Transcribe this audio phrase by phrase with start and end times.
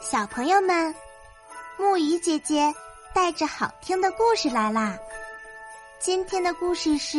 [0.00, 0.94] 小朋友们，
[1.76, 2.72] 木鱼姐姐
[3.12, 4.96] 带着好听的故事来啦！
[5.98, 7.18] 今天的故事是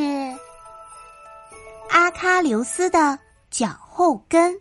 [1.90, 3.20] 阿喀琉斯的
[3.52, 4.58] 脚后跟。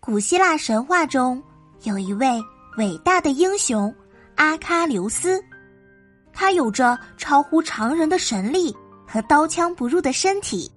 [0.00, 1.40] 古希腊神话中
[1.84, 2.42] 有一位
[2.76, 3.94] 伟大的英雄
[4.34, 5.42] 阿喀琉斯，
[6.32, 10.70] 他有着超乎常人的神力和刀枪不入的身体，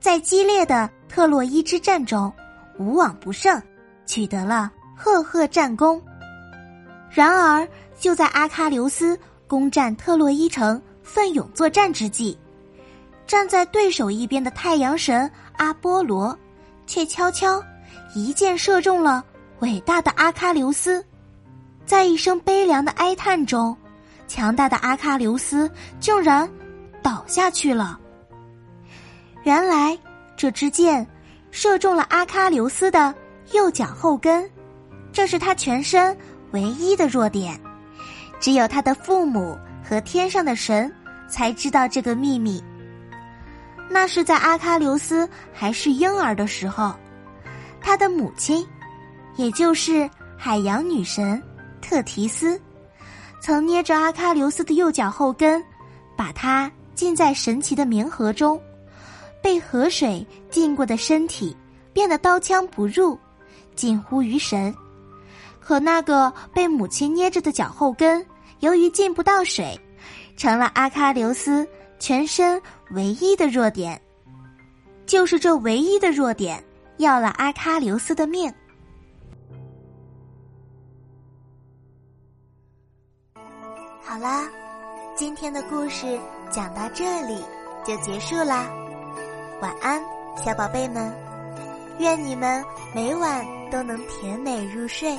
[0.00, 2.30] 在激烈的特洛伊之战中
[2.76, 3.62] 无往不胜，
[4.04, 4.70] 取得了。
[5.02, 6.00] 赫赫战功。
[7.10, 7.66] 然而，
[7.98, 12.38] 就在阿喀琉斯攻占特洛伊城、奋勇作战之际，
[13.26, 16.38] 站在对手一边的太阳神阿波罗，
[16.86, 17.60] 却悄悄
[18.14, 19.24] 一箭射中了
[19.58, 21.04] 伟大的阿喀琉斯。
[21.84, 23.76] 在一声悲凉的哀叹中，
[24.28, 26.48] 强大的阿喀琉斯竟然
[27.02, 27.98] 倒下去了。
[29.42, 29.98] 原来，
[30.36, 31.04] 这支箭
[31.50, 33.12] 射中了阿喀琉斯的
[33.50, 34.48] 右脚后跟。
[35.12, 36.16] 这是他全身
[36.52, 37.60] 唯一的弱点，
[38.40, 40.90] 只有他的父母和天上的神
[41.28, 42.62] 才知道这个秘密。
[43.90, 46.94] 那是在阿喀琉斯还是婴儿的时候，
[47.80, 48.66] 他的母亲，
[49.36, 51.40] 也就是海洋女神
[51.82, 52.58] 特提斯，
[53.40, 55.62] 曾捏着阿喀琉斯的右脚后跟，
[56.16, 58.58] 把它浸在神奇的冥河中，
[59.42, 61.54] 被河水浸过的身体
[61.92, 63.18] 变得刀枪不入，
[63.76, 64.74] 近乎于神。
[65.64, 68.26] 可那个被母亲捏着的脚后跟，
[68.58, 69.78] 由于进不到水，
[70.36, 71.66] 成了阿喀琉斯
[71.98, 72.60] 全身
[72.90, 74.00] 唯一的弱点。
[75.06, 76.62] 就是这唯一的弱点，
[76.96, 78.52] 要了阿喀琉斯的命。
[84.04, 84.48] 好啦，
[85.14, 86.18] 今天的故事
[86.50, 87.42] 讲到这里
[87.84, 88.66] 就结束啦。
[89.60, 90.02] 晚安，
[90.36, 91.14] 小宝贝们，
[91.98, 95.16] 愿你们每晚都能甜美入睡。